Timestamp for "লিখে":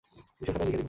0.65-0.69